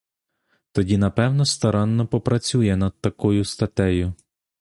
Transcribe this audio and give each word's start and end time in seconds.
Тоді 0.71 0.97
напевне 0.97 1.45
старанно 1.45 2.07
попрацює 2.07 2.75
над 2.75 3.01
такою 3.01 3.45
статтею. 3.45 4.13